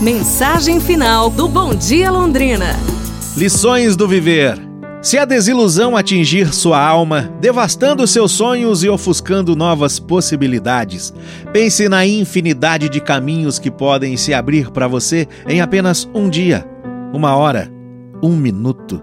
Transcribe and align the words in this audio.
Mensagem 0.00 0.78
final 0.78 1.30
do 1.30 1.48
Bom 1.48 1.74
Dia 1.74 2.10
Londrina. 2.10 2.76
Lições 3.34 3.96
do 3.96 4.06
viver. 4.06 4.60
Se 5.00 5.16
a 5.16 5.24
desilusão 5.24 5.96
atingir 5.96 6.52
sua 6.52 6.78
alma, 6.78 7.34
devastando 7.40 8.06
seus 8.06 8.32
sonhos 8.32 8.84
e 8.84 8.90
ofuscando 8.90 9.56
novas 9.56 9.98
possibilidades, 9.98 11.14
pense 11.50 11.88
na 11.88 12.04
infinidade 12.04 12.90
de 12.90 13.00
caminhos 13.00 13.58
que 13.58 13.70
podem 13.70 14.18
se 14.18 14.34
abrir 14.34 14.70
para 14.70 14.86
você 14.86 15.26
em 15.48 15.62
apenas 15.62 16.06
um 16.12 16.28
dia, 16.28 16.68
uma 17.10 17.34
hora, 17.34 17.72
um 18.22 18.36
minuto. 18.36 19.00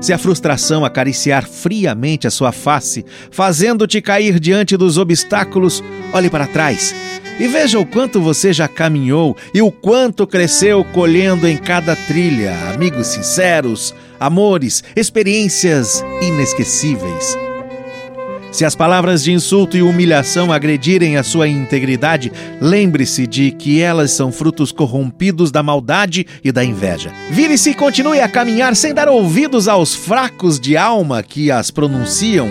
Se 0.00 0.10
a 0.10 0.16
frustração 0.16 0.86
acariciar 0.86 1.46
friamente 1.46 2.26
a 2.26 2.30
sua 2.30 2.50
face, 2.50 3.04
fazendo-te 3.30 4.00
cair 4.00 4.40
diante 4.40 4.74
dos 4.74 4.96
obstáculos, 4.96 5.84
olhe 6.14 6.30
para 6.30 6.46
trás 6.46 7.09
e 7.40 7.48
veja 7.48 7.80
o 7.80 7.86
quanto 7.86 8.20
você 8.20 8.52
já 8.52 8.68
caminhou 8.68 9.34
e 9.54 9.62
o 9.62 9.72
quanto 9.72 10.26
cresceu 10.26 10.84
colhendo 10.84 11.48
em 11.48 11.56
cada 11.56 11.96
trilha 11.96 12.54
amigos 12.74 13.06
sinceros, 13.06 13.94
amores, 14.20 14.84
experiências 14.94 16.04
inesquecíveis. 16.20 17.38
Se 18.52 18.64
as 18.64 18.74
palavras 18.74 19.22
de 19.22 19.32
insulto 19.32 19.76
e 19.76 19.82
humilhação 19.82 20.52
agredirem 20.52 21.16
a 21.16 21.22
sua 21.22 21.48
integridade, 21.48 22.32
lembre-se 22.60 23.26
de 23.26 23.52
que 23.52 23.80
elas 23.80 24.10
são 24.10 24.32
frutos 24.32 24.72
corrompidos 24.72 25.52
da 25.52 25.62
maldade 25.62 26.26
e 26.42 26.50
da 26.50 26.64
inveja. 26.64 27.12
Vire-se 27.30 27.70
e 27.70 27.74
continue 27.74 28.20
a 28.20 28.28
caminhar 28.28 28.74
sem 28.74 28.92
dar 28.92 29.08
ouvidos 29.08 29.68
aos 29.68 29.94
fracos 29.94 30.58
de 30.58 30.76
alma 30.76 31.22
que 31.22 31.50
as 31.50 31.70
pronunciam. 31.70 32.50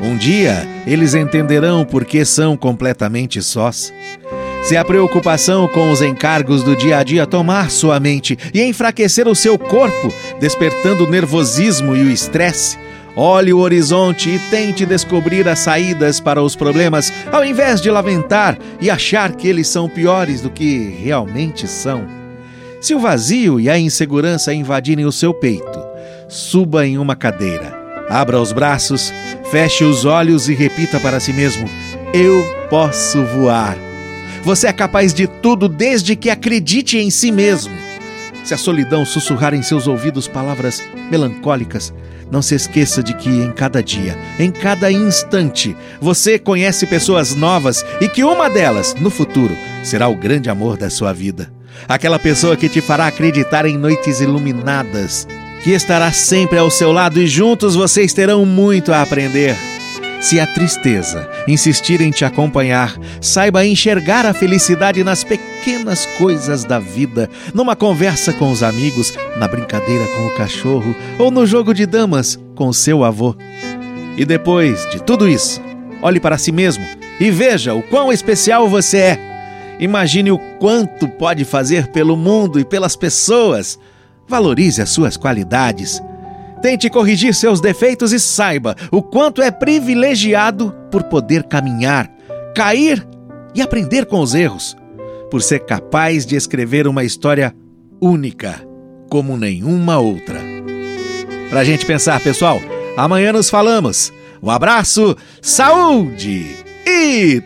Um 0.00 0.16
dia 0.16 0.66
eles 0.86 1.14
entenderão 1.14 1.84
por 1.84 2.04
que 2.04 2.24
são 2.24 2.56
completamente 2.56 3.42
sós. 3.42 3.92
Se 4.62 4.76
a 4.76 4.84
preocupação 4.84 5.66
com 5.68 5.90
os 5.90 6.02
encargos 6.02 6.62
do 6.62 6.76
dia 6.76 6.98
a 6.98 7.02
dia 7.02 7.26
tomar 7.26 7.70
sua 7.70 7.98
mente 7.98 8.38
e 8.52 8.62
enfraquecer 8.62 9.26
o 9.26 9.34
seu 9.34 9.58
corpo, 9.58 10.12
despertando 10.38 11.04
o 11.04 11.10
nervosismo 11.10 11.96
e 11.96 12.02
o 12.04 12.10
estresse, 12.10 12.78
olhe 13.16 13.52
o 13.52 13.58
horizonte 13.58 14.28
e 14.30 14.38
tente 14.50 14.84
descobrir 14.84 15.48
as 15.48 15.60
saídas 15.60 16.20
para 16.20 16.42
os 16.42 16.54
problemas, 16.54 17.12
ao 17.32 17.44
invés 17.44 17.80
de 17.80 17.90
lamentar 17.90 18.58
e 18.80 18.90
achar 18.90 19.32
que 19.32 19.48
eles 19.48 19.66
são 19.66 19.88
piores 19.88 20.42
do 20.42 20.50
que 20.50 20.94
realmente 21.02 21.66
são. 21.66 22.06
Se 22.80 22.94
o 22.94 22.98
vazio 22.98 23.58
e 23.58 23.68
a 23.68 23.78
insegurança 23.78 24.52
invadirem 24.54 25.04
o 25.04 25.12
seu 25.12 25.34
peito, 25.34 25.80
suba 26.28 26.86
em 26.86 26.98
uma 26.98 27.16
cadeira, 27.16 27.79
abra 28.10 28.40
os 28.40 28.52
braços, 28.52 29.12
feche 29.50 29.84
os 29.84 30.04
olhos 30.04 30.48
e 30.48 30.54
repita 30.54 30.98
para 30.98 31.20
si 31.20 31.32
mesmo: 31.32 31.70
Eu 32.12 32.44
posso 32.68 33.24
voar. 33.24 33.78
Você 34.42 34.66
é 34.66 34.72
capaz 34.72 35.14
de 35.14 35.26
tudo 35.26 35.68
desde 35.68 36.16
que 36.16 36.28
acredite 36.28 36.98
em 36.98 37.10
si 37.10 37.30
mesmo. 37.30 37.72
Se 38.42 38.54
a 38.54 38.58
solidão 38.58 39.04
sussurrar 39.04 39.54
em 39.54 39.62
seus 39.62 39.86
ouvidos 39.86 40.26
palavras 40.26 40.82
melancólicas, 41.10 41.92
não 42.30 42.40
se 42.40 42.54
esqueça 42.54 43.02
de 43.02 43.12
que 43.14 43.28
em 43.28 43.52
cada 43.52 43.82
dia, 43.82 44.16
em 44.38 44.50
cada 44.50 44.90
instante, 44.90 45.76
você 46.00 46.38
conhece 46.38 46.86
pessoas 46.86 47.34
novas 47.34 47.84
e 48.00 48.08
que 48.08 48.24
uma 48.24 48.48
delas, 48.48 48.94
no 48.94 49.10
futuro, 49.10 49.54
será 49.82 50.08
o 50.08 50.16
grande 50.16 50.48
amor 50.48 50.76
da 50.76 50.88
sua 50.88 51.12
vida. 51.12 51.52
Aquela 51.88 52.18
pessoa 52.18 52.56
que 52.56 52.68
te 52.68 52.80
fará 52.80 53.06
acreditar 53.06 53.66
em 53.66 53.76
noites 53.76 54.20
iluminadas, 54.20 55.26
que 55.62 55.70
estará 55.70 56.12
sempre 56.12 56.58
ao 56.58 56.70
seu 56.70 56.92
lado 56.92 57.20
e 57.20 57.26
juntos 57.26 57.74
vocês 57.74 58.12
terão 58.12 58.44
muito 58.46 58.92
a 58.92 59.02
aprender. 59.02 59.56
Se 60.20 60.38
a 60.38 60.46
tristeza 60.46 61.30
insistir 61.48 62.02
em 62.02 62.10
te 62.10 62.26
acompanhar, 62.26 62.94
saiba 63.22 63.64
enxergar 63.64 64.26
a 64.26 64.34
felicidade 64.34 65.02
nas 65.02 65.24
pequenas 65.24 66.04
coisas 66.18 66.62
da 66.62 66.78
vida, 66.78 67.28
numa 67.54 67.74
conversa 67.74 68.32
com 68.32 68.50
os 68.50 68.62
amigos, 68.62 69.14
na 69.38 69.48
brincadeira 69.48 70.04
com 70.08 70.26
o 70.26 70.34
cachorro 70.36 70.94
ou 71.18 71.30
no 71.30 71.46
jogo 71.46 71.72
de 71.72 71.86
damas 71.86 72.38
com 72.54 72.68
o 72.68 72.74
seu 72.74 73.02
avô. 73.02 73.34
E 74.16 74.24
depois 74.26 74.86
de 74.90 75.02
tudo 75.02 75.26
isso, 75.26 75.60
olhe 76.02 76.20
para 76.20 76.36
si 76.36 76.52
mesmo 76.52 76.84
e 77.18 77.30
veja 77.30 77.72
o 77.72 77.82
quão 77.82 78.12
especial 78.12 78.68
você 78.68 78.98
é. 78.98 79.30
Imagine 79.78 80.30
o 80.30 80.38
quanto 80.58 81.08
pode 81.08 81.46
fazer 81.46 81.86
pelo 81.86 82.14
mundo 82.14 82.60
e 82.60 82.64
pelas 82.64 82.94
pessoas. 82.94 83.78
Valorize 84.30 84.80
as 84.80 84.88
suas 84.88 85.16
qualidades 85.16 86.00
Tente 86.62 86.90
corrigir 86.90 87.34
seus 87.34 87.60
defeitos 87.60 88.12
e 88.12 88.20
saiba 88.20 88.76
o 88.90 89.02
quanto 89.02 89.40
é 89.40 89.50
privilegiado 89.50 90.74
por 90.90 91.04
poder 91.04 91.44
caminhar, 91.44 92.10
cair 92.54 93.06
e 93.54 93.62
aprender 93.62 94.04
com 94.04 94.20
os 94.20 94.34
erros, 94.34 94.76
por 95.30 95.42
ser 95.42 95.60
capaz 95.60 96.26
de 96.26 96.36
escrever 96.36 96.86
uma 96.86 97.02
história 97.02 97.54
única 98.00 98.60
como 99.08 99.36
nenhuma 99.36 99.98
outra. 99.98 100.38
Pra 101.48 101.64
gente 101.64 101.86
pensar, 101.86 102.20
pessoal, 102.20 102.60
amanhã 102.96 103.32
nos 103.32 103.48
falamos. 103.48 104.12
Um 104.42 104.50
abraço, 104.50 105.16
saúde 105.40 106.46
e 106.86 107.42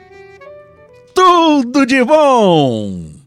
tudo 1.15 1.87
de 1.87 2.03
bom! 2.05 3.24